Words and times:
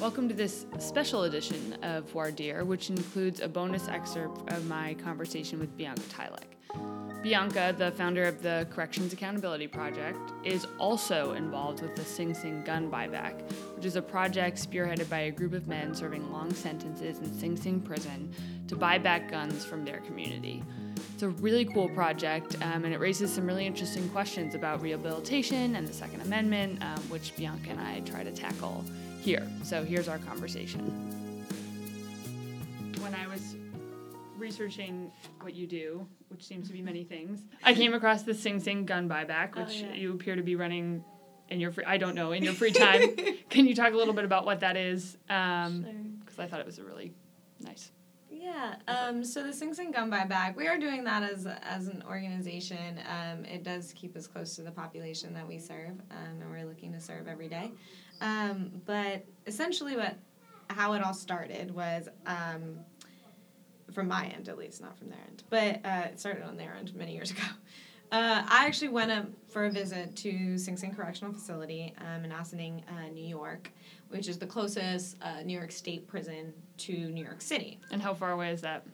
Welcome 0.00 0.28
to 0.28 0.34
this 0.34 0.66
special 0.78 1.22
edition 1.22 1.78
of 1.82 2.10
Voir 2.10 2.30
Dire, 2.30 2.64
which 2.64 2.90
includes 2.90 3.40
a 3.40 3.48
bonus 3.48 3.88
excerpt 3.88 4.50
of 4.52 4.66
my 4.66 4.94
conversation 4.94 5.58
with 5.58 5.74
Bianca 5.76 6.02
Tylek. 6.02 7.22
Bianca, 7.22 7.74
the 7.78 7.90
founder 7.92 8.24
of 8.24 8.42
the 8.42 8.66
Corrections 8.70 9.12
Accountability 9.12 9.66
Project, 9.66 10.18
is 10.44 10.66
also 10.78 11.32
involved 11.32 11.80
with 11.80 11.94
the 11.96 12.04
Sing 12.04 12.34
Sing 12.34 12.62
gun 12.64 12.90
buyback, 12.90 13.50
which 13.76 13.86
is 13.86 13.96
a 13.96 14.02
project 14.02 14.58
spearheaded 14.58 15.08
by 15.08 15.20
a 15.20 15.30
group 15.30 15.54
of 15.54 15.68
men 15.68 15.94
serving 15.94 16.30
long 16.30 16.52
sentences 16.52 17.20
in 17.20 17.32
Sing 17.32 17.56
Sing 17.56 17.80
prison 17.80 18.34
to 18.68 18.76
buy 18.76 18.98
back 18.98 19.30
guns 19.30 19.64
from 19.64 19.84
their 19.84 20.00
community. 20.00 20.62
It's 21.14 21.22
a 21.22 21.28
really 21.28 21.64
cool 21.64 21.88
project, 21.88 22.56
um, 22.62 22.84
and 22.84 22.92
it 22.92 22.98
raises 22.98 23.32
some 23.32 23.46
really 23.46 23.64
interesting 23.64 24.08
questions 24.10 24.54
about 24.54 24.82
rehabilitation 24.82 25.76
and 25.76 25.86
the 25.88 25.94
Second 25.94 26.20
Amendment, 26.22 26.82
um, 26.82 27.00
which 27.08 27.34
Bianca 27.36 27.70
and 27.70 27.80
I 27.80 28.00
try 28.00 28.24
to 28.24 28.32
tackle 28.32 28.84
here. 29.24 29.48
So 29.62 29.82
here's 29.84 30.06
our 30.06 30.18
conversation. 30.18 30.80
When 33.00 33.14
I 33.14 33.26
was 33.26 33.56
researching 34.36 35.10
what 35.40 35.54
you 35.54 35.66
do, 35.66 36.06
which 36.28 36.44
seems 36.44 36.66
to 36.68 36.74
be 36.74 36.82
many 36.82 37.04
things, 37.04 37.40
I 37.62 37.72
came 37.74 37.94
across 37.94 38.22
the 38.22 38.34
Sing 38.34 38.60
Sing 38.60 38.84
gun 38.84 39.08
buyback, 39.08 39.52
Oh, 39.56 39.64
which 39.64 39.76
yeah. 39.80 39.94
you 39.94 40.12
appear 40.12 40.36
to 40.36 40.42
be 40.42 40.56
running 40.56 41.02
in 41.48 41.58
your 41.58 41.72
free, 41.72 41.84
I 41.84 41.96
don't 41.96 42.14
know, 42.14 42.32
in 42.32 42.42
your 42.42 42.52
free 42.52 42.72
time. 42.72 43.16
Can 43.48 43.66
you 43.66 43.74
talk 43.74 43.92
a 43.94 43.96
little 43.96 44.14
bit 44.14 44.24
about 44.26 44.44
what 44.44 44.60
that 44.60 44.76
is? 44.76 45.16
Um, 45.30 45.84
Sure. 45.84 45.92
Because 46.20 46.38
I 46.38 46.46
thought 46.46 46.60
it 46.60 46.66
was 46.66 46.78
a 46.78 46.84
really 46.84 47.12
nice. 47.60 47.90
Yeah. 48.30 48.76
Um, 48.88 49.24
so 49.24 49.42
the 49.42 49.52
Sing 49.52 49.72
Sing 49.74 49.90
Gun 49.90 50.10
Buyback, 50.10 50.56
we 50.56 50.66
are 50.66 50.78
doing 50.78 51.04
that 51.04 51.22
as 51.22 51.46
as 51.62 51.86
an 51.88 52.02
organization. 52.08 52.98
Um, 53.08 53.44
it 53.44 53.62
does 53.62 53.92
keep 53.94 54.16
us 54.16 54.26
close 54.26 54.56
to 54.56 54.62
the 54.62 54.70
population 54.70 55.32
that 55.34 55.46
we 55.46 55.58
serve, 55.58 56.00
um, 56.10 56.40
and 56.42 56.50
we're 56.50 56.64
looking 56.66 56.92
to 56.92 57.00
serve 57.00 57.28
every 57.28 57.48
day. 57.48 57.72
Um, 58.20 58.70
but 58.86 59.24
essentially, 59.46 59.96
what 59.96 60.16
how 60.70 60.94
it 60.94 61.04
all 61.04 61.14
started 61.14 61.74
was. 61.74 62.08
Um, 62.26 62.80
from 63.92 64.08
my 64.08 64.26
end, 64.26 64.48
at 64.48 64.58
least, 64.58 64.80
not 64.80 64.98
from 64.98 65.08
their 65.08 65.20
end, 65.28 65.44
but 65.50 65.76
uh, 65.84 66.08
it 66.08 66.18
started 66.18 66.42
on 66.42 66.56
their 66.56 66.74
end 66.74 66.92
many 66.96 67.12
years 67.12 67.30
ago. 67.30 67.42
Uh, 68.10 68.42
I 68.48 68.66
actually 68.66 68.88
went 68.88 69.10
up 69.10 69.26
for 69.48 69.66
a 69.66 69.70
visit 69.70 70.14
to 70.16 70.58
Sing 70.58 70.76
Sing 70.76 70.94
Correctional 70.94 71.32
Facility 71.32 71.94
um, 71.98 72.24
in 72.24 72.32
Ossining, 72.32 72.82
uh, 72.88 73.08
New 73.12 73.26
York, 73.26 73.70
which 74.08 74.28
is 74.28 74.38
the 74.38 74.46
closest 74.46 75.16
uh, 75.22 75.42
New 75.44 75.56
York 75.56 75.72
State 75.72 76.06
prison 76.06 76.52
to 76.78 76.92
New 76.92 77.24
York 77.24 77.40
City. 77.40 77.78
And 77.90 78.00
how 78.02 78.14
far 78.14 78.32
away 78.32 78.50
is 78.50 78.60
that 78.62 78.84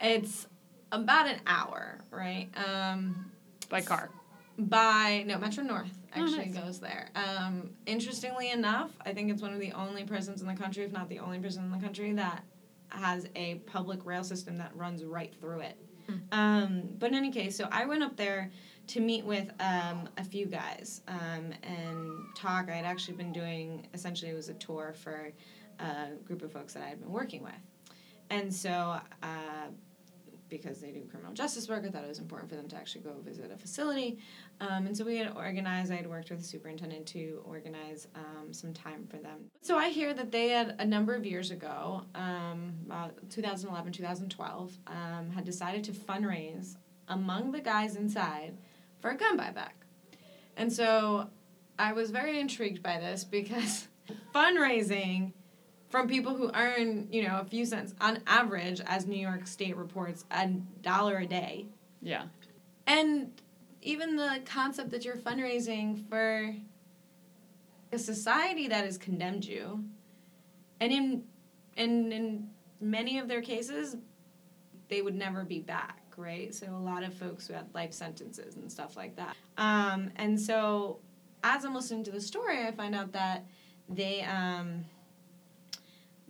It's 0.00 0.46
about 0.92 1.26
an 1.26 1.40
hour, 1.46 2.00
right? 2.10 2.48
Um, 2.56 3.30
by 3.68 3.80
car? 3.82 4.10
by 4.58 5.24
no 5.26 5.38
Metro 5.38 5.64
North 5.64 5.96
Oh, 6.16 6.22
actually 6.22 6.46
nice. 6.46 6.62
goes 6.62 6.80
there. 6.80 7.10
Um, 7.14 7.70
interestingly 7.86 8.50
enough, 8.50 8.90
I 9.04 9.12
think 9.12 9.30
it's 9.30 9.42
one 9.42 9.52
of 9.52 9.60
the 9.60 9.72
only 9.72 10.04
prisons 10.04 10.40
in 10.40 10.48
the 10.48 10.54
country, 10.54 10.84
if 10.84 10.92
not 10.92 11.08
the 11.08 11.20
only 11.20 11.38
prison 11.38 11.64
in 11.64 11.70
the 11.70 11.78
country, 11.78 12.12
that 12.14 12.44
has 12.88 13.28
a 13.36 13.56
public 13.66 14.04
rail 14.04 14.24
system 14.24 14.56
that 14.58 14.74
runs 14.74 15.04
right 15.04 15.32
through 15.40 15.60
it. 15.60 15.78
Hmm. 16.06 16.14
Um, 16.32 16.82
but 16.98 17.10
in 17.10 17.14
any 17.14 17.30
case, 17.30 17.56
so 17.56 17.68
I 17.70 17.84
went 17.84 18.02
up 18.02 18.16
there 18.16 18.50
to 18.88 19.00
meet 19.00 19.24
with 19.24 19.50
um, 19.60 20.08
a 20.18 20.24
few 20.24 20.46
guys 20.46 21.02
um, 21.06 21.52
and 21.62 22.12
talk. 22.34 22.68
I 22.68 22.74
had 22.74 22.84
actually 22.84 23.16
been 23.16 23.32
doing 23.32 23.86
essentially 23.94 24.32
it 24.32 24.34
was 24.34 24.48
a 24.48 24.54
tour 24.54 24.94
for 25.00 25.32
a 25.78 26.08
group 26.24 26.42
of 26.42 26.52
folks 26.52 26.74
that 26.74 26.82
I 26.82 26.88
had 26.88 27.00
been 27.00 27.12
working 27.12 27.42
with, 27.42 27.52
and 28.30 28.52
so. 28.52 29.00
Uh, 29.22 29.68
because 30.50 30.80
they 30.80 30.90
do 30.90 31.02
criminal 31.08 31.32
justice 31.32 31.68
work, 31.68 31.84
I 31.86 31.90
thought 31.90 32.04
it 32.04 32.08
was 32.08 32.18
important 32.18 32.50
for 32.50 32.56
them 32.56 32.68
to 32.68 32.76
actually 32.76 33.02
go 33.02 33.14
visit 33.24 33.50
a 33.50 33.56
facility. 33.56 34.18
Um, 34.60 34.86
and 34.86 34.96
so 34.96 35.04
we 35.04 35.16
had 35.16 35.32
organized, 35.36 35.92
I 35.92 35.96
had 35.96 36.06
worked 36.06 36.30
with 36.30 36.40
the 36.40 36.44
superintendent 36.44 37.06
to 37.08 37.40
organize 37.44 38.08
um, 38.14 38.52
some 38.52 38.74
time 38.74 39.06
for 39.08 39.16
them. 39.16 39.46
So 39.62 39.78
I 39.78 39.88
hear 39.88 40.12
that 40.12 40.30
they 40.30 40.48
had 40.48 40.76
a 40.78 40.84
number 40.84 41.14
of 41.14 41.24
years 41.24 41.50
ago, 41.50 42.02
um, 42.14 42.74
about 42.84 43.14
2011, 43.30 43.92
2012, 43.92 44.78
um, 44.86 45.30
had 45.30 45.44
decided 45.44 45.84
to 45.84 45.92
fundraise 45.92 46.76
among 47.08 47.52
the 47.52 47.60
guys 47.60 47.96
inside 47.96 48.58
for 49.00 49.10
a 49.10 49.16
gun 49.16 49.38
buyback. 49.38 49.72
And 50.56 50.72
so 50.72 51.30
I 51.78 51.92
was 51.92 52.10
very 52.10 52.38
intrigued 52.38 52.82
by 52.82 52.98
this 52.98 53.24
because 53.24 53.88
fundraising 54.34 55.32
from 55.90 56.06
people 56.08 56.36
who 56.36 56.50
earn, 56.54 57.08
you 57.10 57.26
know, 57.26 57.40
a 57.40 57.44
few 57.44 57.66
cents 57.66 57.94
on 58.00 58.20
average, 58.26 58.80
as 58.86 59.06
New 59.06 59.18
York 59.18 59.46
State 59.46 59.76
reports, 59.76 60.24
a 60.30 60.48
dollar 60.82 61.18
a 61.18 61.26
day. 61.26 61.66
Yeah. 62.00 62.24
And 62.86 63.32
even 63.82 64.16
the 64.16 64.40
concept 64.44 64.90
that 64.90 65.04
you're 65.04 65.16
fundraising 65.16 66.08
for 66.08 66.54
a 67.92 67.98
society 67.98 68.68
that 68.68 68.84
has 68.84 68.96
condemned 68.96 69.44
you, 69.44 69.84
and 70.80 70.92
in 70.92 71.24
in 71.76 72.12
in 72.12 72.48
many 72.80 73.18
of 73.18 73.26
their 73.28 73.42
cases, 73.42 73.96
they 74.88 75.02
would 75.02 75.14
never 75.14 75.44
be 75.44 75.58
back, 75.58 76.02
right? 76.16 76.54
So 76.54 76.66
a 76.66 76.76
lot 76.76 77.02
of 77.02 77.12
folks 77.14 77.46
who 77.46 77.54
had 77.54 77.66
life 77.74 77.92
sentences 77.92 78.56
and 78.56 78.70
stuff 78.70 78.96
like 78.96 79.16
that. 79.16 79.36
Um, 79.58 80.10
and 80.16 80.40
so, 80.40 81.00
as 81.42 81.64
I'm 81.64 81.74
listening 81.74 82.04
to 82.04 82.10
the 82.10 82.20
story, 82.20 82.66
I 82.66 82.70
find 82.70 82.94
out 82.94 83.12
that 83.12 83.44
they 83.88 84.22
um, 84.22 84.84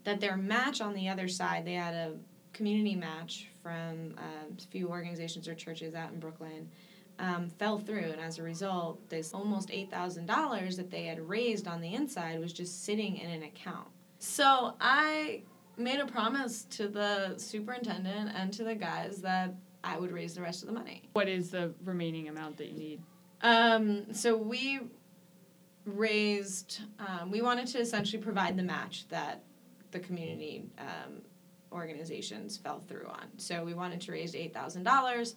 that 0.05 0.21
their 0.21 0.37
match 0.37 0.81
on 0.81 0.95
the 0.95 1.09
other 1.09 1.29
side, 1.29 1.65
they 1.65 1.75
had 1.75 1.95
a 1.95 2.15
community 2.53 2.95
match 2.95 3.49
from 3.63 4.15
um, 4.19 4.57
a 4.59 4.71
few 4.71 4.89
organizations 4.89 5.47
or 5.47 5.55
churches 5.55 5.95
out 5.95 6.13
in 6.13 6.19
Brooklyn, 6.19 6.69
um, 7.19 7.49
fell 7.49 7.79
through, 7.79 8.11
and 8.13 8.21
as 8.21 8.39
a 8.39 8.43
result, 8.43 9.09
this 9.11 9.35
almost 9.35 9.71
eight 9.71 9.91
thousand 9.91 10.27
dollars 10.27 10.77
that 10.77 10.91
they 10.91 11.05
had 11.05 11.21
raised 11.21 11.69
on 11.69 11.81
the 11.81 11.95
inside 11.95 12.41
was 12.41 12.53
just 12.53 12.85
sitting 12.85 13.17
in 13.17 13.31
an 13.31 13.43
account. 13.43 13.89
So 14.19 14.75
I 14.81 15.43
made 15.77 16.01
a 16.01 16.07
promise 16.07 16.65
to 16.71 16.89
the 16.89 17.37
superintendent 17.37 18.33
and 18.35 18.53
to 18.55 18.65
the 18.65 18.75
guys 18.75 19.23
that 19.23 19.55
I 19.83 19.99
would 19.99 20.13
raise 20.13 20.35
the 20.35 20.43
rest 20.43 20.63
of 20.63 20.69
the 20.69 20.75
money. 20.75 21.09
What 21.13 21.29
is 21.29 21.51
the 21.51 21.73
remaining 21.85 22.29
amount 22.29 22.57
that 22.59 22.69
you 22.69 22.79
need? 22.79 23.03
Um, 23.43 24.13
so 24.13 24.37
we 24.37 24.81
raised, 25.87 26.81
um, 26.99 27.31
we 27.31 27.41
wanted 27.41 27.67
to 27.69 27.79
essentially 27.79 28.23
provide 28.23 28.57
the 28.57 28.63
match 28.63 29.09
that 29.09 29.43
the 29.91 30.01
community 30.01 30.65
um, 30.79 31.23
organizations 31.73 32.57
fell 32.57 32.81
through 32.81 33.07
on. 33.07 33.27
So 33.37 33.65
we 33.65 33.75
wanted 33.75 34.01
to 34.03 34.13
raise 34.13 34.35
$8,000, 34.35 35.35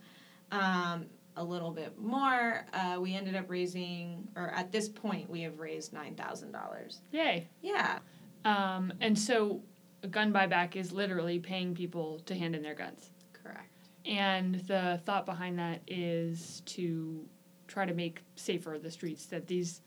um, 0.51 1.05
a 1.35 1.43
little 1.43 1.71
bit 1.71 1.97
more. 1.97 2.65
Uh, 2.73 2.97
we 2.99 3.15
ended 3.15 3.35
up 3.35 3.49
raising, 3.49 4.27
or 4.35 4.49
at 4.49 4.71
this 4.71 4.87
point, 4.87 5.29
we 5.29 5.41
have 5.41 5.59
raised 5.59 5.93
$9,000. 5.93 6.99
Yay. 7.11 7.47
Yeah. 7.61 7.99
Um, 8.45 8.93
and 9.01 9.17
so 9.17 9.61
a 10.03 10.07
gun 10.07 10.33
buyback 10.33 10.75
is 10.75 10.91
literally 10.91 11.39
paying 11.39 11.73
people 11.73 12.19
to 12.25 12.35
hand 12.35 12.55
in 12.55 12.61
their 12.61 12.75
guns. 12.75 13.09
Correct. 13.31 13.73
And 14.05 14.55
the 14.67 15.01
thought 15.05 15.25
behind 15.25 15.57
that 15.59 15.81
is 15.87 16.61
to 16.65 17.25
try 17.67 17.85
to 17.85 17.93
make 17.93 18.21
safer 18.35 18.77
the 18.77 18.91
streets 18.91 19.25
that 19.27 19.47
these 19.47 19.81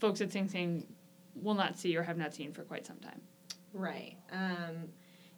folks 0.00 0.20
at 0.20 0.32
Sing 0.32 0.48
Sing 0.48 0.86
will 1.34 1.54
not 1.54 1.78
see 1.78 1.96
or 1.96 2.02
have 2.02 2.18
not 2.18 2.34
seen 2.34 2.52
for 2.52 2.62
quite 2.62 2.86
some 2.86 2.98
time. 2.98 3.20
Right. 3.72 4.16
Um, 4.32 4.88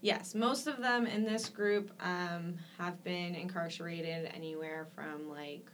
yes, 0.00 0.34
most 0.34 0.66
of 0.66 0.78
them 0.78 1.06
in 1.06 1.24
this 1.24 1.48
group 1.48 1.90
um, 2.00 2.54
have 2.78 3.02
been 3.04 3.34
incarcerated 3.34 4.30
anywhere 4.34 4.86
from 4.94 5.28
like 5.28 5.68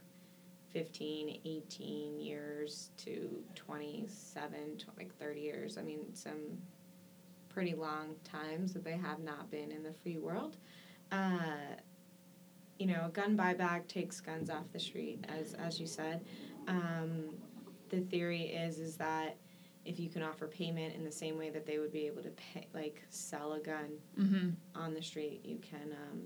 15, 0.71 1.41
18 1.45 2.19
years 2.19 2.91
to 2.97 3.43
27, 3.55 4.77
tw- 4.77 4.97
like 4.97 5.15
30 5.17 5.39
years. 5.39 5.77
I 5.77 5.81
mean, 5.81 6.13
some 6.13 6.57
pretty 7.49 7.73
long 7.73 8.15
times 8.23 8.73
that 8.73 8.83
they 8.83 8.97
have 8.97 9.19
not 9.19 9.49
been 9.49 9.71
in 9.71 9.81
the 9.83 9.93
free 9.93 10.17
world. 10.17 10.57
Uh, 11.11 11.75
you 12.77 12.85
know, 12.85 13.09
gun 13.13 13.35
buyback 13.35 13.87
takes 13.87 14.21
guns 14.21 14.49
off 14.49 14.65
the 14.71 14.79
street, 14.79 15.25
as 15.27 15.53
as 15.55 15.79
you 15.79 15.87
said. 15.87 16.23
Um, 16.67 17.29
the 17.89 18.01
theory 18.01 18.43
is 18.43 18.77
is 18.77 18.97
that 18.97 19.37
if 19.87 19.99
you 19.99 20.09
can 20.09 20.21
offer 20.21 20.47
payment 20.47 20.93
in 20.95 21.03
the 21.03 21.11
same 21.11 21.37
way 21.37 21.49
that 21.49 21.65
they 21.65 21.79
would 21.79 21.91
be 21.93 22.05
able 22.07 22.21
to 22.21 22.29
pay, 22.31 22.67
like 22.73 23.01
sell 23.09 23.53
a 23.53 23.59
gun 23.59 23.89
Mm-hmm. 24.19 24.49
on 24.75 24.93
the 24.93 25.01
street, 25.01 25.41
you 25.43 25.57
can 25.59 25.91
um, 26.11 26.21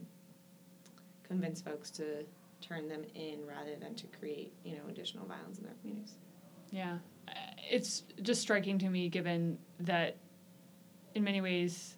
convince 1.23 1.61
folks 1.61 1.91
to 1.91 2.25
turn 2.59 2.87
them 2.87 3.03
in 3.15 3.45
rather 3.45 3.75
than 3.75 3.95
to 3.95 4.07
create, 4.07 4.53
you 4.63 4.73
know, 4.75 4.83
additional 4.89 5.25
violence 5.25 5.57
in 5.59 5.63
their 5.65 5.73
communities. 5.81 6.15
Yeah. 6.71 6.97
Uh, 7.27 7.31
It's 7.69 8.03
just 8.21 8.41
striking 8.41 8.77
to 8.79 8.89
me 8.89 9.09
given 9.09 9.57
that 9.79 10.17
in 11.15 11.23
many 11.23 11.41
ways 11.41 11.97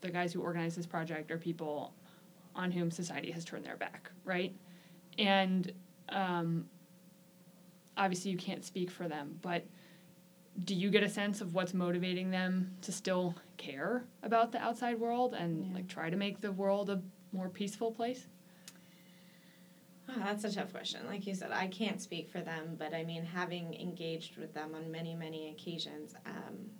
the 0.00 0.10
guys 0.10 0.32
who 0.32 0.40
organize 0.42 0.74
this 0.76 0.86
project 0.86 1.30
are 1.30 1.38
people 1.38 1.94
on 2.54 2.70
whom 2.70 2.90
society 2.90 3.30
has 3.30 3.44
turned 3.44 3.64
their 3.64 3.76
back, 3.76 4.10
right? 4.24 4.54
And 5.18 5.72
um, 6.08 6.66
obviously 7.96 8.30
you 8.30 8.36
can't 8.36 8.64
speak 8.64 8.90
for 8.90 9.08
them, 9.08 9.38
but 9.42 9.64
do 10.62 10.74
you 10.74 10.90
get 10.90 11.02
a 11.02 11.08
sense 11.08 11.40
of 11.40 11.54
what's 11.54 11.74
motivating 11.74 12.30
them 12.30 12.76
to 12.82 12.92
still 12.92 13.34
care 13.56 14.04
about 14.22 14.52
the 14.52 14.58
outside 14.58 15.00
world 15.00 15.34
and 15.34 15.66
Yeah. 15.66 15.74
like 15.74 15.88
try 15.88 16.10
to 16.10 16.16
make 16.16 16.40
the 16.40 16.52
world 16.52 16.90
a 16.90 17.02
more 17.32 17.48
peaceful 17.48 17.90
place? 17.90 18.28
Oh, 20.08 20.18
that's 20.18 20.44
a 20.44 20.52
tough 20.54 20.70
question. 20.70 21.06
Like 21.06 21.26
you 21.26 21.34
said, 21.34 21.50
I 21.50 21.66
can't 21.66 22.00
speak 22.00 22.28
for 22.28 22.40
them, 22.40 22.76
but 22.78 22.92
I 22.94 23.04
mean, 23.04 23.24
having 23.24 23.74
engaged 23.74 24.36
with 24.36 24.52
them 24.52 24.74
on 24.74 24.90
many, 24.90 25.14
many 25.14 25.50
occasions, 25.50 26.14
um, 26.26 26.70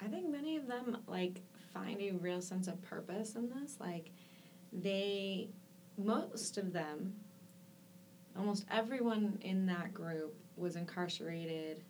I 0.00 0.08
think 0.08 0.30
many 0.30 0.56
of 0.56 0.66
them 0.66 0.98
like 1.06 1.42
find 1.74 2.00
a 2.00 2.12
real 2.12 2.40
sense 2.40 2.66
of 2.66 2.80
purpose 2.82 3.34
in 3.36 3.50
this. 3.50 3.76
Like 3.78 4.10
they 4.72 5.50
most 5.98 6.56
of 6.56 6.72
them 6.72 7.14
almost 8.36 8.64
everyone 8.70 9.38
in 9.42 9.66
that 9.66 9.92
group 9.92 10.34
was 10.56 10.76
incarcerated 10.76 11.84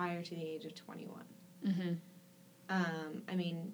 prior 0.00 0.22
to 0.22 0.34
the 0.34 0.42
age 0.42 0.64
of 0.64 0.74
21. 0.74 1.20
Mm-hmm. 1.66 1.92
Um, 2.70 3.22
I 3.28 3.34
mean, 3.34 3.70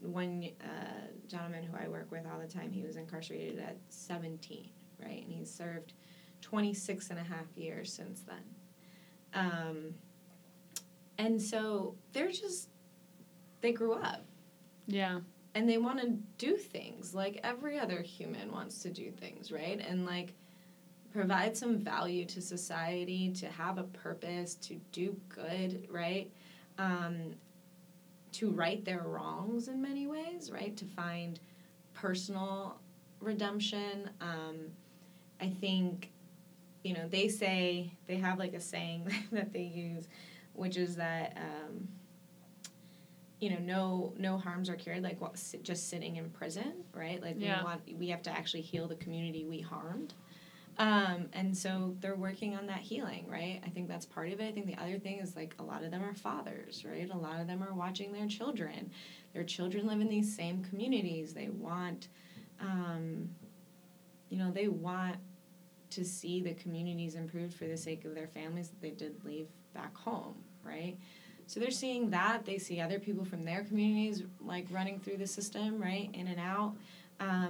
one 0.00 0.48
uh, 0.60 1.06
gentleman 1.28 1.62
who 1.62 1.76
I 1.76 1.86
work 1.86 2.10
with 2.10 2.24
all 2.26 2.40
the 2.40 2.48
time, 2.52 2.72
he 2.72 2.82
was 2.82 2.96
incarcerated 2.96 3.60
at 3.60 3.76
17, 3.88 4.68
right? 5.00 5.22
And 5.22 5.32
he's 5.32 5.52
served 5.54 5.92
26 6.40 7.10
and 7.10 7.20
a 7.20 7.22
half 7.22 7.56
years 7.56 7.92
since 7.92 8.22
then. 8.22 8.42
Um, 9.34 9.94
and 11.18 11.40
so 11.40 11.94
they're 12.12 12.32
just, 12.32 12.68
they 13.60 13.70
grew 13.70 13.92
up 13.92 14.24
Yeah. 14.88 15.20
and 15.54 15.68
they 15.68 15.78
want 15.78 16.00
to 16.00 16.08
do 16.38 16.56
things 16.56 17.14
like 17.14 17.38
every 17.44 17.78
other 17.78 18.02
human 18.02 18.50
wants 18.50 18.82
to 18.82 18.90
do 18.90 19.12
things, 19.12 19.52
right? 19.52 19.78
And 19.80 20.06
like 20.06 20.34
provide 21.12 21.56
some 21.56 21.78
value 21.78 22.24
to 22.26 22.40
society, 22.40 23.30
to 23.32 23.46
have 23.46 23.78
a 23.78 23.84
purpose, 23.84 24.54
to 24.56 24.74
do 24.92 25.14
good, 25.28 25.86
right? 25.90 26.30
Um, 26.78 27.34
to 28.32 28.50
right 28.50 28.82
their 28.84 29.02
wrongs 29.02 29.68
in 29.68 29.82
many 29.82 30.06
ways, 30.06 30.50
right? 30.50 30.74
To 30.76 30.84
find 30.86 31.38
personal 31.92 32.80
redemption. 33.20 34.08
Um, 34.20 34.56
I 35.40 35.48
think, 35.48 36.10
you 36.82 36.94
know, 36.94 37.06
they 37.08 37.28
say, 37.28 37.92
they 38.06 38.16
have 38.16 38.38
like 38.38 38.54
a 38.54 38.60
saying 38.60 39.12
that 39.32 39.52
they 39.52 39.62
use, 39.62 40.08
which 40.54 40.76
is 40.78 40.96
that, 40.96 41.36
um, 41.36 41.88
you 43.38 43.50
know, 43.50 43.58
no 43.58 44.14
no 44.18 44.38
harms 44.38 44.70
are 44.70 44.76
cured, 44.76 45.02
like 45.02 45.20
what, 45.20 45.36
just 45.62 45.90
sitting 45.90 46.16
in 46.16 46.30
prison, 46.30 46.72
right? 46.94 47.20
Like 47.20 47.36
Yeah. 47.38 47.58
we 47.58 47.64
want, 47.64 47.98
we 47.98 48.08
have 48.08 48.22
to 48.22 48.30
actually 48.30 48.62
heal 48.62 48.86
the 48.88 48.94
community 48.94 49.44
we 49.44 49.60
harmed. 49.60 50.14
Um, 50.78 51.26
and 51.32 51.56
so 51.56 51.94
they're 52.00 52.14
working 52.16 52.56
on 52.56 52.66
that 52.66 52.80
healing, 52.80 53.26
right? 53.28 53.60
I 53.64 53.68
think 53.68 53.88
that's 53.88 54.06
part 54.06 54.32
of 54.32 54.40
it. 54.40 54.48
I 54.48 54.52
think 54.52 54.66
the 54.66 54.82
other 54.82 54.98
thing 54.98 55.18
is 55.18 55.36
like 55.36 55.54
a 55.58 55.62
lot 55.62 55.84
of 55.84 55.90
them 55.90 56.02
are 56.02 56.14
fathers, 56.14 56.84
right? 56.84 57.08
A 57.10 57.16
lot 57.16 57.40
of 57.40 57.46
them 57.46 57.62
are 57.62 57.74
watching 57.74 58.12
their 58.12 58.26
children. 58.26 58.90
Their 59.34 59.44
children 59.44 59.86
live 59.86 60.00
in 60.00 60.08
these 60.08 60.34
same 60.34 60.64
communities. 60.64 61.34
They 61.34 61.50
want, 61.50 62.08
um, 62.60 63.28
you 64.30 64.38
know, 64.38 64.50
they 64.50 64.68
want 64.68 65.16
to 65.90 66.04
see 66.04 66.40
the 66.40 66.54
communities 66.54 67.16
improved 67.16 67.54
for 67.54 67.66
the 67.66 67.76
sake 67.76 68.06
of 68.06 68.14
their 68.14 68.28
families 68.28 68.68
that 68.68 68.80
they 68.80 68.90
did 68.90 69.22
leave 69.24 69.48
back 69.74 69.94
home, 69.94 70.36
right? 70.64 70.96
So 71.46 71.60
they're 71.60 71.70
seeing 71.70 72.08
that. 72.10 72.46
They 72.46 72.56
see 72.56 72.80
other 72.80 72.98
people 72.98 73.26
from 73.26 73.44
their 73.44 73.62
communities 73.64 74.22
like 74.40 74.66
running 74.70 75.00
through 75.00 75.18
the 75.18 75.26
system, 75.26 75.78
right, 75.80 76.08
in 76.14 76.28
and 76.28 76.40
out. 76.40 76.74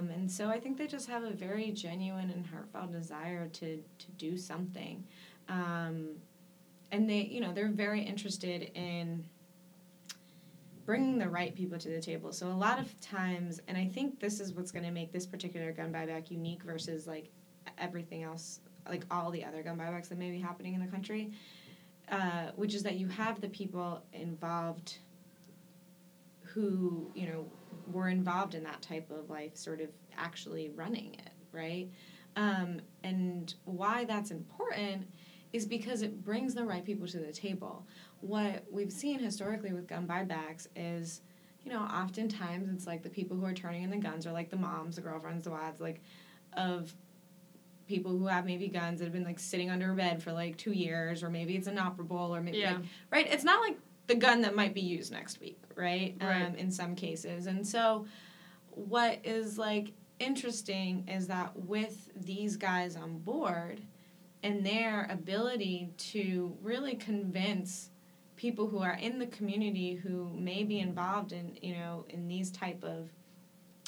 Um, 0.03 0.09
and 0.09 0.31
so 0.31 0.49
I 0.49 0.59
think 0.59 0.77
they 0.77 0.87
just 0.87 1.07
have 1.07 1.23
a 1.23 1.31
very 1.31 1.71
genuine 1.71 2.29
and 2.29 2.45
heartfelt 2.45 2.91
desire 2.91 3.47
to 3.47 3.77
to 3.77 4.11
do 4.17 4.37
something, 4.37 5.03
um, 5.49 6.09
and 6.91 7.09
they 7.09 7.21
you 7.21 7.41
know 7.41 7.53
they're 7.53 7.69
very 7.69 8.01
interested 8.01 8.71
in 8.75 9.23
bringing 10.85 11.17
the 11.17 11.29
right 11.29 11.55
people 11.55 11.77
to 11.79 11.89
the 11.89 12.01
table. 12.01 12.33
So 12.33 12.47
a 12.47 12.49
lot 12.49 12.77
of 12.77 12.99
times, 12.99 13.61
and 13.67 13.77
I 13.77 13.85
think 13.85 14.19
this 14.19 14.41
is 14.41 14.51
what's 14.51 14.71
going 14.71 14.83
to 14.83 14.91
make 14.91 15.13
this 15.13 15.25
particular 15.25 15.71
gun 15.71 15.93
buyback 15.93 16.29
unique 16.29 16.63
versus 16.63 17.07
like 17.07 17.29
everything 17.77 18.23
else, 18.23 18.59
like 18.89 19.05
all 19.09 19.31
the 19.31 19.45
other 19.45 19.63
gun 19.63 19.77
buybacks 19.77 20.09
that 20.09 20.17
may 20.17 20.29
be 20.29 20.39
happening 20.39 20.73
in 20.73 20.81
the 20.81 20.91
country, 20.91 21.31
uh, 22.11 22.47
which 22.57 22.73
is 22.73 22.83
that 22.83 22.95
you 22.95 23.07
have 23.07 23.39
the 23.39 23.47
people 23.47 24.03
involved 24.11 24.97
who 26.53 27.11
you 27.15 27.27
know 27.27 27.45
were 27.91 28.09
involved 28.09 28.55
in 28.55 28.63
that 28.63 28.81
type 28.81 29.09
of 29.11 29.29
life 29.29 29.55
sort 29.57 29.81
of 29.81 29.89
actually 30.17 30.69
running 30.75 31.13
it 31.15 31.29
right? 31.51 31.87
Um, 32.35 32.81
and 33.03 33.53
why 33.65 34.05
that's 34.05 34.31
important 34.31 35.07
is 35.53 35.67
because 35.67 36.01
it 36.01 36.23
brings 36.25 36.55
the 36.55 36.65
right 36.65 36.83
people 36.83 37.05
to 37.07 37.19
the 37.19 37.31
table. 37.31 37.85
What 38.21 38.65
we've 38.71 38.91
seen 38.91 39.19
historically 39.19 39.71
with 39.71 39.87
gun 39.87 40.07
buybacks 40.07 40.65
is 40.75 41.21
you 41.63 41.71
know 41.71 41.81
oftentimes 41.81 42.69
it's 42.73 42.87
like 42.87 43.03
the 43.03 43.09
people 43.09 43.37
who 43.37 43.45
are 43.45 43.53
turning 43.53 43.83
in 43.83 43.91
the 43.91 43.97
guns 43.97 44.25
are 44.25 44.31
like 44.33 44.49
the 44.49 44.57
moms 44.57 44.95
the 44.95 45.01
girlfriends 45.01 45.43
the 45.45 45.51
wives 45.51 45.79
like 45.79 46.01
of 46.57 46.93
people 47.87 48.17
who 48.17 48.25
have 48.27 48.45
maybe 48.45 48.67
guns 48.67 48.99
that 48.99 49.05
have 49.05 49.13
been 49.13 49.23
like 49.23 49.39
sitting 49.39 49.69
under 49.69 49.91
a 49.91 49.95
bed 49.95 50.23
for 50.23 50.31
like 50.31 50.57
two 50.57 50.71
years 50.71 51.21
or 51.21 51.29
maybe 51.29 51.55
it's 51.55 51.67
inoperable 51.67 52.33
or 52.35 52.41
maybe 52.41 52.57
Yeah. 52.57 52.73
like 52.77 52.83
right? 53.11 53.27
It's 53.31 53.43
not 53.43 53.61
like 53.61 53.77
the 54.07 54.15
gun 54.15 54.41
that 54.41 54.55
might 54.55 54.73
be 54.73 54.81
used 54.81 55.11
next 55.11 55.39
week 55.39 55.59
right, 55.75 56.15
Right. 56.21 56.45
Um, 56.45 56.55
in 56.55 56.71
some 56.71 56.95
cases. 56.95 57.47
And 57.47 57.65
so 57.65 58.05
what 58.69 59.19
is 59.23 59.57
like 59.57 59.93
interesting 60.19 61.07
is 61.07 61.27
that 61.27 61.55
with 61.57 62.09
these 62.15 62.55
guys 62.57 62.95
on 62.95 63.19
board 63.19 63.81
and 64.41 64.65
their 64.65 65.07
ability 65.09 65.89
to 65.97 66.55
really 66.61 66.95
convince 66.95 67.89
people 68.35 68.67
who 68.67 68.79
are 68.79 68.93
in 68.93 69.19
the 69.19 69.27
community 69.27 69.95
who 69.95 70.29
may 70.33 70.63
be 70.63 70.79
involved 70.79 71.31
in 71.31 71.57
you 71.61 71.73
know 71.73 72.05
in 72.09 72.27
these 72.27 72.51
type 72.51 72.83
of 72.83 73.09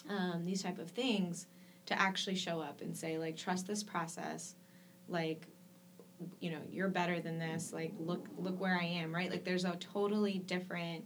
um, 0.10 0.46
these 0.46 0.62
type 0.62 0.78
of 0.78 0.90
things 0.92 1.48
to 1.88 2.00
actually 2.00 2.36
show 2.36 2.60
up 2.60 2.82
and 2.82 2.96
say 2.96 3.18
like 3.18 3.36
trust 3.38 3.68
this 3.68 3.84
process. 3.84 4.56
Like 5.08 5.48
you 6.40 6.50
know 6.50 6.60
you're 6.72 6.88
better 6.88 7.20
than 7.20 7.38
this 7.38 7.74
like 7.74 7.92
look 8.00 8.28
look 8.38 8.60
where 8.60 8.78
i 8.80 8.86
am 8.86 9.14
right 9.14 9.30
like 9.30 9.44
there's 9.44 9.66
a 9.66 9.76
totally 9.78 10.40
different 10.40 11.04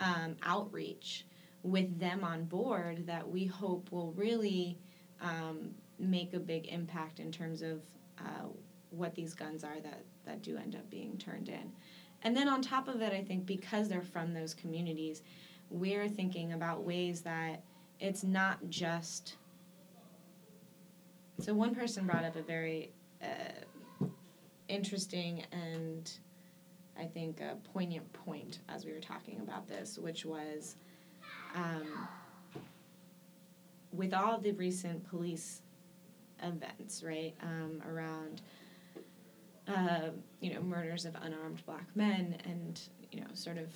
um, 0.00 0.36
outreach 0.44 1.26
with 1.62 1.98
them 1.98 2.24
on 2.24 2.44
board 2.44 3.06
that 3.06 3.28
we 3.28 3.46
hope 3.46 3.90
will 3.92 4.12
really 4.12 4.78
um, 5.20 5.70
make 5.98 6.34
a 6.34 6.40
big 6.40 6.66
impact 6.66 7.20
in 7.20 7.30
terms 7.30 7.62
of 7.62 7.80
uh, 8.18 8.48
what 8.90 9.14
these 9.14 9.34
guns 9.34 9.64
are 9.64 9.80
that, 9.80 10.02
that 10.26 10.42
do 10.42 10.56
end 10.56 10.74
up 10.74 10.88
being 10.90 11.16
turned 11.16 11.48
in. 11.48 11.72
And 12.22 12.36
then 12.36 12.48
on 12.48 12.62
top 12.62 12.88
of 12.88 13.00
it, 13.00 13.12
I 13.12 13.22
think 13.22 13.46
because 13.46 13.88
they're 13.88 14.02
from 14.02 14.32
those 14.32 14.54
communities, 14.54 15.22
we're 15.70 16.08
thinking 16.08 16.52
about 16.52 16.84
ways 16.84 17.22
that 17.22 17.62
it's 17.98 18.22
not 18.22 18.58
just. 18.68 19.36
So, 21.40 21.54
one 21.54 21.74
person 21.74 22.06
brought 22.06 22.24
up 22.24 22.36
a 22.36 22.42
very 22.42 22.92
uh, 23.22 23.64
interesting 24.72 25.44
and 25.52 26.10
I 26.98 27.04
think 27.04 27.40
a 27.40 27.56
poignant 27.72 28.10
point 28.12 28.60
as 28.68 28.84
we 28.84 28.92
were 28.92 29.00
talking 29.00 29.40
about 29.40 29.68
this, 29.68 29.98
which 29.98 30.24
was 30.24 30.76
um, 31.54 32.08
with 33.92 34.14
all 34.14 34.38
the 34.38 34.52
recent 34.52 35.08
police 35.08 35.62
events, 36.42 37.02
right, 37.02 37.34
um, 37.42 37.82
around 37.88 38.42
uh, 39.68 40.10
you 40.40 40.52
know 40.52 40.60
murders 40.60 41.04
of 41.04 41.14
unarmed 41.22 41.64
black 41.66 41.86
men, 41.94 42.36
and 42.44 42.80
you 43.10 43.20
know 43.20 43.26
sort 43.34 43.58
of 43.58 43.68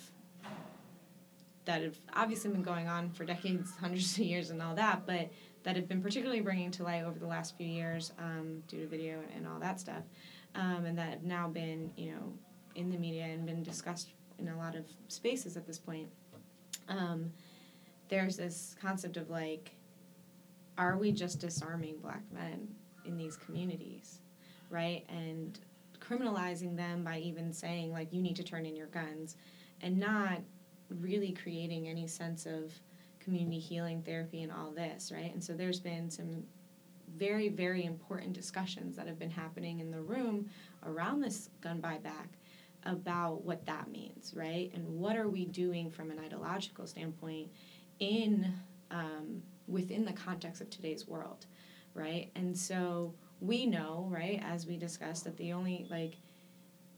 that 1.65 1.81
have 1.81 1.97
obviously 2.15 2.49
been 2.49 2.63
going 2.63 2.87
on 2.87 3.09
for 3.09 3.25
decades, 3.25 3.71
hundreds 3.79 4.17
of 4.17 4.23
years, 4.23 4.49
and 4.51 4.61
all 4.61 4.75
that, 4.75 5.05
but 5.05 5.29
that 5.63 5.75
have 5.75 5.87
been 5.87 6.01
particularly 6.01 6.39
bringing 6.39 6.71
to 6.71 6.83
light 6.83 7.03
over 7.03 7.19
the 7.19 7.27
last 7.27 7.57
few 7.57 7.67
years 7.67 8.13
um, 8.19 8.63
due 8.67 8.81
to 8.81 8.87
video 8.87 9.19
and, 9.19 9.29
and 9.35 9.47
all 9.47 9.59
that 9.59 9.79
stuff, 9.79 10.03
um, 10.57 10.85
and 10.85 10.97
that 10.97 11.09
have 11.09 11.23
now 11.23 11.47
been 11.47 11.89
you 11.95 12.11
know 12.11 12.33
in 12.75 12.91
the 12.91 12.97
media 12.97 13.23
and 13.23 13.45
been 13.45 13.63
discussed 13.63 14.09
in 14.39 14.49
a 14.49 14.57
lot 14.57 14.75
of 14.75 14.85
spaces 15.07 15.57
at 15.57 15.65
this 15.65 15.79
point. 15.79 16.09
Um, 16.89 17.31
there's 18.09 18.37
this 18.37 18.75
concept 18.79 19.17
of 19.17 19.29
like, 19.29 19.71
are 20.77 20.97
we 20.97 21.11
just 21.11 21.39
disarming 21.39 21.97
black 21.97 22.21
men 22.31 22.67
in 23.05 23.17
these 23.17 23.35
communities, 23.35 24.19
right? 24.69 25.03
And 25.09 25.59
criminalizing 25.99 26.75
them 26.77 27.03
by 27.03 27.19
even 27.19 27.51
saying 27.51 27.91
like 27.91 28.13
you 28.13 28.21
need 28.21 28.35
to 28.35 28.43
turn 28.43 28.65
in 28.65 28.75
your 28.75 28.87
guns, 28.87 29.37
and 29.81 29.97
not 29.97 30.39
really 31.01 31.31
creating 31.31 31.87
any 31.87 32.07
sense 32.07 32.45
of 32.45 32.73
community 33.19 33.59
healing 33.59 34.01
therapy 34.03 34.43
and 34.43 34.51
all 34.51 34.71
this, 34.71 35.11
right? 35.13 35.33
And 35.33 35.43
so 35.43 35.53
there's 35.53 35.79
been 35.79 36.09
some 36.09 36.43
very 37.17 37.49
very 37.49 37.85
important 37.85 38.33
discussions 38.33 38.95
that 38.95 39.07
have 39.07 39.19
been 39.19 39.29
happening 39.29 39.79
in 39.79 39.91
the 39.91 40.01
room 40.01 40.49
around 40.85 41.21
this 41.21 41.49
gun 41.61 41.81
buyback 41.81 42.29
about 42.85 43.43
what 43.43 43.65
that 43.65 43.89
means, 43.91 44.33
right? 44.35 44.71
And 44.73 44.87
what 44.87 45.17
are 45.17 45.27
we 45.27 45.45
doing 45.45 45.91
from 45.91 46.11
an 46.11 46.19
ideological 46.19 46.87
standpoint 46.87 47.49
in 47.99 48.53
um, 48.91 49.41
within 49.67 50.05
the 50.05 50.13
context 50.13 50.61
of 50.61 50.69
today's 50.69 51.07
world, 51.07 51.45
right? 51.93 52.31
And 52.35 52.57
so 52.57 53.13
we 53.41 53.65
know, 53.65 54.07
right, 54.09 54.41
as 54.43 54.65
we 54.65 54.77
discussed, 54.77 55.25
that 55.25 55.37
the 55.37 55.53
only 55.53 55.85
like 55.89 56.15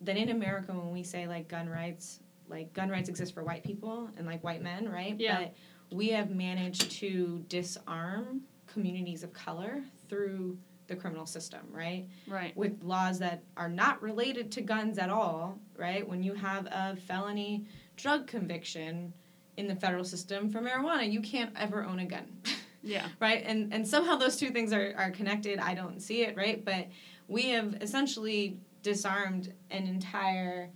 that 0.01 0.17
in 0.17 0.29
America 0.29 0.71
when 0.71 0.91
we 0.91 1.03
say 1.03 1.27
like 1.27 1.47
gun 1.47 1.67
rights, 1.67 2.19
like 2.47 2.73
gun 2.73 2.89
rights 2.89 3.09
exist 3.09 3.33
for 3.33 3.43
white 3.43 3.63
people 3.63 4.09
and 4.17 4.25
like 4.25 4.43
white 4.43 4.61
men, 4.61 4.87
right? 4.87 5.15
Yeah. 5.17 5.39
But 5.39 5.55
we 5.91 6.09
have 6.09 6.29
managed 6.29 6.91
to 6.91 7.43
disarm 7.47 8.41
communities 8.67 9.23
of 9.23 9.33
color 9.33 9.83
through 10.09 10.57
the 10.87 10.95
criminal 10.95 11.25
system, 11.27 11.61
right? 11.71 12.07
Right. 12.27 12.57
with 12.57 12.81
laws 12.83 13.19
that 13.19 13.43
are 13.55 13.69
not 13.69 14.01
related 14.01 14.51
to 14.53 14.61
guns 14.61 14.97
at 14.97 15.09
all, 15.09 15.59
right? 15.77 16.07
When 16.07 16.23
you 16.23 16.33
have 16.33 16.65
a 16.65 16.95
felony 16.95 17.65
drug 17.95 18.25
conviction, 18.27 19.13
in 19.59 19.67
the 19.67 19.75
federal 19.75 20.05
system 20.05 20.49
for 20.49 20.61
marijuana, 20.61 21.11
you 21.11 21.19
can't 21.21 21.51
ever 21.57 21.83
own 21.83 21.99
a 21.99 22.05
gun. 22.05 22.25
Yeah. 22.81 23.09
right? 23.19 23.43
And 23.45 23.73
and 23.73 23.85
somehow 23.85 24.15
those 24.15 24.37
two 24.37 24.51
things 24.51 24.71
are, 24.71 24.93
are 24.97 25.11
connected. 25.11 25.59
I 25.59 25.73
don't 25.73 25.99
see 25.99 26.21
it, 26.21 26.37
right? 26.37 26.63
But 26.63 26.87
we 27.27 27.49
have 27.49 27.75
essentially 27.81 28.57
disarmed 28.83 29.53
an 29.69 29.85
entire 29.85 30.69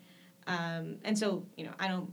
um, 0.45 0.97
and 1.05 1.17
so, 1.17 1.45
you 1.55 1.63
know, 1.63 1.71
I 1.79 1.87
don't 1.87 2.11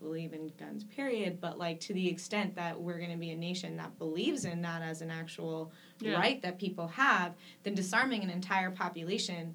believe 0.00 0.32
in 0.32 0.50
guns, 0.58 0.84
period, 0.84 1.40
but 1.40 1.58
like 1.58 1.80
to 1.80 1.94
the 1.94 2.08
extent 2.08 2.54
that 2.54 2.80
we're 2.80 2.98
going 2.98 3.10
to 3.10 3.16
be 3.16 3.30
a 3.30 3.36
nation 3.36 3.76
that 3.76 3.98
believes 3.98 4.44
in 4.44 4.62
that 4.62 4.82
as 4.82 5.02
an 5.02 5.10
actual 5.10 5.72
Yeah. 6.00 6.18
right 6.18 6.40
that 6.42 6.58
people 6.58 6.88
have, 6.88 7.34
then 7.64 7.74
disarming 7.74 8.22
an 8.22 8.30
entire 8.30 8.70
population, 8.70 9.54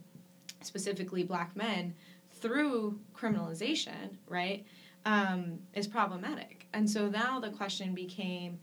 specifically 0.61 1.23
black 1.23 1.55
men, 1.55 1.95
through 2.31 2.99
criminalization, 3.15 4.17
right, 4.27 4.65
um, 5.05 5.59
is 5.73 5.87
problematic. 5.87 6.67
And 6.73 6.89
so 6.89 7.07
now 7.07 7.39
the 7.39 7.51
question 7.51 7.93
became 7.93 8.59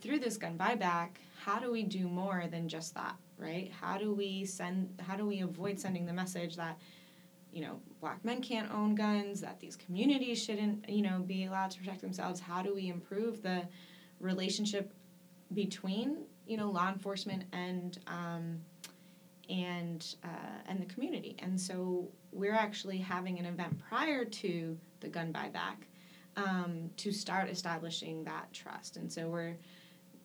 through 0.00 0.20
this 0.20 0.36
gun 0.36 0.56
buyback, 0.56 1.10
how 1.44 1.58
do 1.58 1.72
we 1.72 1.82
do 1.82 2.06
more 2.08 2.44
than 2.48 2.68
just 2.68 2.94
that, 2.94 3.16
right? 3.36 3.72
How 3.80 3.98
do 3.98 4.14
we 4.14 4.44
send, 4.44 5.00
how 5.04 5.16
do 5.16 5.26
we 5.26 5.40
avoid 5.40 5.80
sending 5.80 6.06
the 6.06 6.12
message 6.12 6.56
that, 6.56 6.78
you 7.52 7.62
know, 7.62 7.80
black 8.00 8.24
men 8.24 8.40
can't 8.40 8.72
own 8.72 8.94
guns, 8.94 9.40
that 9.40 9.60
these 9.60 9.76
communities 9.76 10.42
shouldn't, 10.42 10.88
you 10.88 11.02
know, 11.02 11.20
be 11.20 11.46
allowed 11.46 11.70
to 11.72 11.78
protect 11.78 12.00
themselves? 12.00 12.40
How 12.40 12.62
do 12.62 12.74
we 12.74 12.88
improve 12.88 13.42
the 13.42 13.62
relationship 14.20 14.92
between, 15.54 16.18
you 16.46 16.56
know, 16.56 16.70
law 16.70 16.88
enforcement 16.88 17.44
and, 17.52 17.98
um, 18.06 18.60
and 19.48 20.14
uh, 20.24 20.60
and 20.66 20.80
the 20.80 20.86
community. 20.86 21.36
And 21.38 21.60
so 21.60 22.08
we're 22.32 22.54
actually 22.54 22.98
having 22.98 23.38
an 23.38 23.46
event 23.46 23.78
prior 23.88 24.24
to 24.24 24.78
the 25.00 25.08
gun 25.08 25.32
buyback 25.32 25.86
um, 26.36 26.90
to 26.98 27.12
start 27.12 27.48
establishing 27.48 28.24
that 28.24 28.52
trust. 28.52 28.96
And 28.96 29.10
so 29.10 29.28
we're 29.28 29.56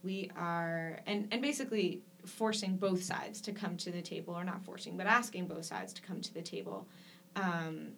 we 0.04 0.30
are 0.36 1.00
and 1.06 1.28
and 1.32 1.42
basically 1.42 2.02
forcing 2.26 2.78
both 2.78 3.04
sides 3.04 3.42
to 3.42 3.52
come 3.52 3.76
to 3.78 3.92
the 3.92 4.02
table, 4.02 4.34
or 4.34 4.44
not 4.44 4.64
forcing, 4.64 4.96
but 4.98 5.08
asking 5.08 5.48
both 5.48 5.66
sides 5.66 5.94
to 5.94 6.02
come 6.02 6.22
to 6.22 6.34
the 6.34 6.42
table, 6.42 6.88
um, 7.36 7.90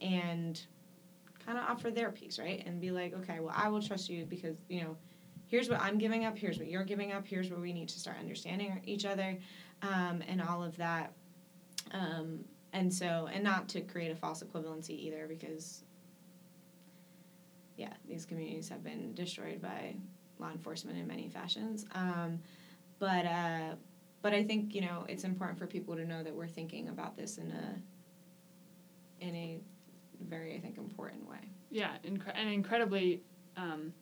and 0.00 0.60
kind 1.44 1.58
of 1.58 1.64
offer 1.64 1.90
their 1.90 2.10
piece, 2.10 2.38
right? 2.38 2.62
And 2.66 2.80
be 2.80 2.90
like, 2.90 3.14
okay, 3.14 3.40
well, 3.40 3.54
I 3.56 3.68
will 3.68 3.82
trust 3.82 4.08
you 4.08 4.24
because 4.24 4.56
you 4.68 4.82
know. 4.82 4.96
Here's 5.48 5.68
what 5.68 5.80
I'm 5.80 5.96
giving 5.96 6.24
up. 6.24 6.36
Here's 6.36 6.58
what 6.58 6.66
you're 6.66 6.82
giving 6.82 7.12
up. 7.12 7.24
Here's 7.24 7.50
where 7.50 7.60
we 7.60 7.72
need 7.72 7.88
to 7.90 8.00
start 8.00 8.16
understanding 8.18 8.80
each 8.84 9.04
other 9.04 9.38
um, 9.80 10.20
and 10.26 10.42
all 10.42 10.64
of 10.64 10.76
that. 10.76 11.12
Um, 11.92 12.40
and 12.72 12.92
so, 12.92 13.28
and 13.32 13.44
not 13.44 13.68
to 13.68 13.80
create 13.80 14.10
a 14.10 14.16
false 14.16 14.42
equivalency 14.42 14.90
either, 14.90 15.28
because, 15.28 15.84
yeah, 17.76 17.92
these 18.08 18.26
communities 18.26 18.68
have 18.68 18.82
been 18.82 19.14
destroyed 19.14 19.62
by 19.62 19.94
law 20.40 20.50
enforcement 20.50 20.98
in 20.98 21.06
many 21.06 21.28
fashions. 21.28 21.86
Um, 21.94 22.40
but, 22.98 23.24
uh, 23.24 23.76
but 24.20 24.34
I 24.34 24.42
think 24.42 24.74
you 24.74 24.80
know 24.80 25.04
it's 25.08 25.22
important 25.22 25.60
for 25.60 25.68
people 25.68 25.94
to 25.94 26.04
know 26.04 26.24
that 26.24 26.34
we're 26.34 26.48
thinking 26.48 26.88
about 26.88 27.16
this 27.16 27.38
in 27.38 27.52
a, 27.52 27.76
in 29.20 29.34
a 29.34 29.58
very 30.28 30.54
I 30.54 30.60
think 30.60 30.78
important 30.78 31.28
way. 31.28 31.38
Yeah, 31.70 31.96
incre- 32.04 32.32
and 32.34 32.48
incredibly 32.48 33.22
um, 33.56 33.92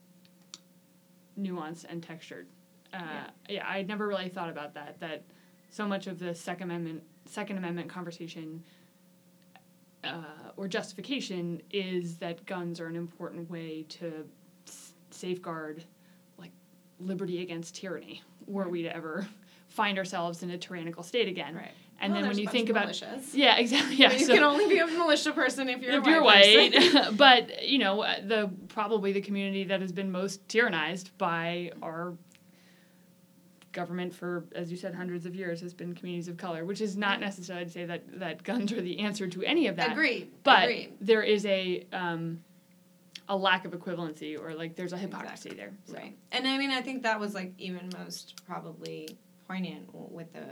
nuanced 1.38 1.84
and 1.88 2.02
textured. 2.02 2.46
Uh, 2.92 2.98
Yeah. 3.02 3.30
yeah. 3.48 3.66
I 3.66 3.82
never 3.82 4.06
really 4.06 4.28
thought 4.28 4.50
about 4.50 4.74
that. 4.74 5.00
That 5.00 5.24
so 5.70 5.86
much 5.88 6.06
of 6.06 6.18
the 6.18 6.34
Second 6.34 6.70
Amendment 6.70 7.02
Second 7.26 7.58
Amendment 7.58 7.88
conversation 7.88 8.62
uh, 10.04 10.22
or 10.56 10.68
justification 10.68 11.62
is 11.72 12.16
that 12.18 12.44
guns 12.46 12.78
are 12.80 12.86
an 12.86 12.96
important 12.96 13.50
way 13.50 13.84
to 13.88 14.28
s- 14.68 14.92
safeguard 15.10 15.82
like 16.38 16.52
liberty 17.00 17.42
against 17.42 17.74
tyranny. 17.76 18.22
Were 18.46 18.68
we 18.68 18.82
to 18.82 18.94
ever 18.94 19.26
find 19.68 19.96
ourselves 19.98 20.42
in 20.42 20.50
a 20.50 20.58
tyrannical 20.58 21.02
state 21.02 21.26
again, 21.28 21.54
Right. 21.56 21.70
And 22.04 22.12
Well, 22.12 22.22
then 22.22 22.28
when 22.28 22.38
you 22.38 22.48
think 22.48 22.68
about 22.68 22.88
militias. 22.88 23.30
yeah, 23.32 23.56
exactly. 23.56 23.96
Yeah, 23.96 24.12
you 24.12 24.26
so- 24.26 24.34
can 24.34 24.42
only 24.44 24.68
be 24.68 24.78
a 24.78 24.86
militia 24.86 25.32
person 25.32 25.68
if 25.68 25.80
you're 25.80 25.92
if 25.98 26.06
a 26.06 26.10
you're 26.10 26.22
white. 26.22 26.74
but 27.16 27.64
you 27.64 27.78
know 27.78 28.02
uh, 28.02 28.16
the 28.24 28.50
probably 28.68 29.12
the 29.12 29.20
community 29.20 29.64
that 29.64 29.80
has 29.80 29.92
been 29.92 30.10
most 30.12 30.46
tyrannized 30.48 31.10
by 31.18 31.72
our 31.82 32.14
government 33.72 34.14
for, 34.14 34.44
as 34.54 34.70
you 34.70 34.76
said, 34.76 34.94
hundreds 34.94 35.26
of 35.26 35.34
years 35.34 35.60
has 35.60 35.74
been 35.74 35.94
communities 35.94 36.28
of 36.28 36.36
color, 36.36 36.64
which 36.64 36.80
is 36.80 36.96
not 36.96 37.18
necessarily 37.20 37.64
to 37.64 37.70
say 37.70 37.84
that 37.84 38.02
that 38.20 38.42
guns 38.44 38.72
are 38.72 38.80
the 38.80 39.00
answer 39.00 39.26
to 39.26 39.42
any 39.42 39.66
of 39.66 39.76
that. 39.76 39.92
Agreed. 39.92 40.30
But 40.44 40.64
Agreed. 40.64 40.92
there 41.00 41.22
is 41.22 41.44
a 41.46 41.84
um, 41.92 42.40
a 43.28 43.36
lack 43.36 43.64
of 43.64 43.72
equivalency, 43.72 44.38
or 44.38 44.54
like 44.54 44.76
there's 44.76 44.92
a 44.92 44.98
hypocrisy 44.98 45.50
Exactly. 45.50 45.56
there. 45.56 45.72
So. 45.86 45.94
Right. 45.94 46.16
And 46.32 46.46
I 46.46 46.58
mean, 46.58 46.70
I 46.70 46.82
think 46.82 47.02
that 47.02 47.18
was 47.18 47.34
like 47.34 47.52
even 47.58 47.90
most 47.98 48.40
probably 48.46 49.08
poignant 49.48 49.88
with 49.92 50.32
the 50.32 50.44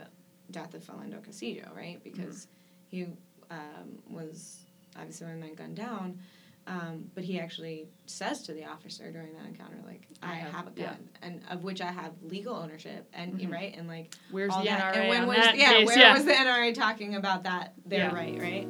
death 0.50 0.74
of 0.74 0.82
Philando 0.84 1.22
Castile, 1.24 1.70
right? 1.74 2.02
Because 2.02 2.46
he 2.88 3.04
um, 3.50 3.98
was 4.10 4.64
obviously 4.96 5.26
one 5.26 5.40
man 5.40 5.54
gunned 5.54 5.76
down, 5.76 6.18
um, 6.66 7.10
but 7.14 7.24
he 7.24 7.40
actually 7.40 7.88
says 8.06 8.42
to 8.42 8.52
the 8.52 8.64
officer 8.64 9.10
during 9.10 9.32
that 9.34 9.46
encounter, 9.46 9.78
like, 9.86 10.06
I, 10.22 10.32
I 10.32 10.34
have- 10.36 10.52
have, 10.52 10.66
a 10.68 10.72
yeah. 10.76 10.86
gun, 10.86 11.08
and 11.22 11.40
of 11.50 11.64
which 11.64 11.80
I 11.80 11.90
have 11.90 12.12
legal 12.22 12.54
ownership, 12.54 13.08
and 13.12 13.38
Mhm. 13.38 13.50
right, 13.52 13.74
and 13.76 13.88
like 13.88 14.14
Where's 14.30 14.54
the 14.56 14.62
that. 14.64 14.94
NRA 14.94 15.00
and 15.00 15.08
when 15.08 15.26
was 15.26 15.36
that 15.38 15.56
yeah, 15.56 15.72
case? 15.72 15.86
where 15.86 15.98
yeah. 15.98 16.14
was 16.14 16.24
the 16.24 16.32
NRA 16.32 16.72
talking 16.74 17.14
about 17.16 17.44
that? 17.44 17.72
Their 17.86 18.10
Yeah. 18.10 18.14
right, 18.14 18.38
right? 18.40 18.68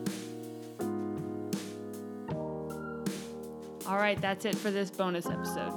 All 3.87 3.99
right, 3.99 4.19
that's 4.21 4.45
it 4.45 4.55
for 4.55 4.71
this 4.71 4.91
bonus 4.91 5.27
episode. 5.27 5.73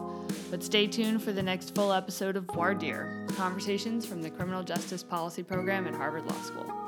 But 0.51 0.63
stay 0.63 0.85
tuned 0.87 1.23
for 1.23 1.31
the 1.33 1.41
next 1.43 1.73
full 1.75 1.91
episode 1.91 2.37
of 2.37 2.45
Voir 2.53 2.75
Dire 2.75 3.24
Conversations 3.35 4.05
from 4.05 4.21
the 4.21 4.29
Criminal 4.29 4.63
Justice 4.63 5.03
Policy 5.03 5.43
Program 5.43 5.87
at 5.87 5.93
Harvard 5.93 6.25
Law 6.25 6.41
School. 6.41 6.84